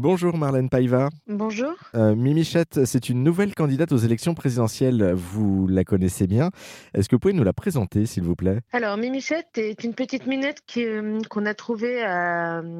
[0.00, 1.08] Bonjour Marlène Paiva.
[1.26, 1.74] Bonjour.
[1.96, 5.12] Euh, Mimichette, c'est une nouvelle candidate aux élections présidentielles.
[5.12, 6.50] Vous la connaissez bien.
[6.94, 8.60] Est-ce que vous pouvez nous la présenter, s'il vous plaît?
[8.72, 12.00] Alors, Mimichette est une petite minette euh, qu'on a trouvée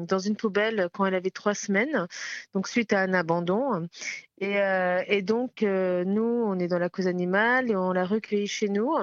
[0.07, 2.07] dans une poubelle quand elle avait trois semaines,
[2.53, 3.85] donc suite à un abandon.
[4.41, 8.05] Et, euh, et donc, euh, nous, on est dans la cause animale et on l'a
[8.05, 8.93] recueillie chez nous.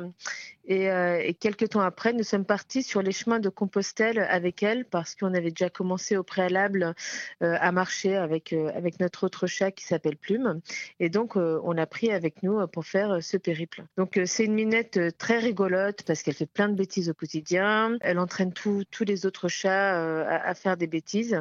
[0.66, 4.62] Et, euh, et, quelques temps après, nous sommes partis sur les chemins de Compostelle avec
[4.62, 6.94] elle parce qu'on avait déjà commencé au préalable
[7.42, 10.60] euh, à marcher avec, euh, avec notre autre chat qui s'appelle Plume.
[10.98, 13.84] Et donc, on l'a pris avec nous pour faire ce périple.
[13.96, 17.96] Donc, c'est une minette très rigolote parce qu'elle fait plein de bêtises au quotidien.
[18.00, 21.40] Elle entraîne tous les autres chats à, faire des bêtises.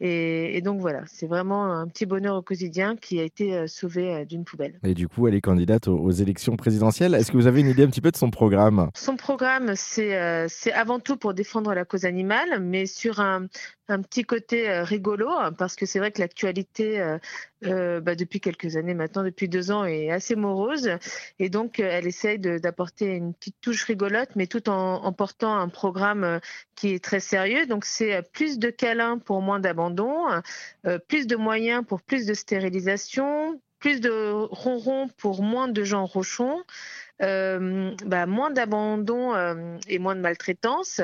[0.00, 4.44] Et, donc, voilà, c'est vraiment un petit bonheur au quotidien qui a été sauvée d'une
[4.44, 4.78] poubelle.
[4.84, 7.14] Et du coup, elle est candidate aux, élections présidentielles.
[7.14, 8.63] Est-ce que vous avez une idée un petit peu de son programme?
[8.94, 13.48] Son programme, c'est euh, avant tout pour défendre la cause animale, mais sur un,
[13.88, 15.28] petit côté euh, rigolo,
[15.58, 17.18] parce que c'est vrai que l'actualité,
[17.64, 20.90] euh, bah, depuis quelques années maintenant, depuis deux ans, est assez morose.
[21.38, 25.68] Et donc, elle essaye d'apporter une petite touche rigolote, mais tout en, en portant un
[25.68, 26.40] programme
[26.74, 27.66] qui est très sérieux.
[27.66, 30.26] Donc, c'est plus de câlins pour moins d'abandon,
[31.08, 36.62] plus de moyens pour plus de stérilisation, plus de ronron pour moins de gens rochons,
[37.22, 41.00] euh, bah, moins d'abandon euh, et moins de maltraitance,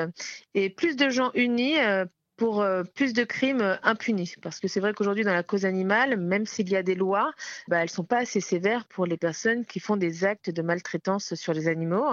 [0.53, 2.05] et plus de gens unis euh,
[2.37, 4.33] pour plus de crimes impunis.
[4.41, 7.33] Parce que c'est vrai qu'aujourd'hui, dans la cause animale, même s'il y a des lois,
[7.67, 10.61] bah, elles ne sont pas assez sévères pour les personnes qui font des actes de
[10.63, 12.09] maltraitance sur les animaux.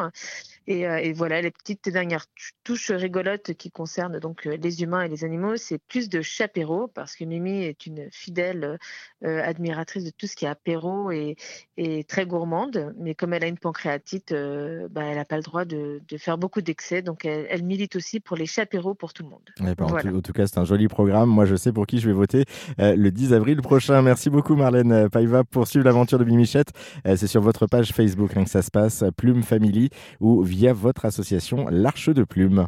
[0.69, 2.27] Et, euh, et voilà, les petites dernières
[2.63, 7.17] touches rigolotes qui concernent donc les humains et les animaux, c'est plus de chapéro, parce
[7.17, 8.79] que Mimi est une fidèle
[9.25, 11.37] euh, admiratrice de tout ce qui est apéro et,
[11.79, 12.95] et, très gourmande.
[12.99, 16.17] Mais comme elle a une pancréatite, euh, bah, elle n'a pas le droit de, de
[16.19, 17.01] faire beaucoup d'excès.
[17.01, 19.41] Donc elle, elle, milite aussi pour les chapéros pour tout le monde.
[19.61, 20.15] Ouais, voilà.
[20.15, 21.31] En tout cas, c'est un joli programme.
[21.31, 22.45] Moi, je sais pour qui je vais voter
[22.79, 24.03] euh, le 10 avril prochain.
[24.03, 26.73] Merci beaucoup, Marlène Paiva, pour suivre l'aventure de Mimichette.
[27.07, 29.89] Euh, c'est sur votre page Facebook hein, que ça se passe, Plume Family,
[30.21, 32.67] ou via votre association L'Arche de Plume.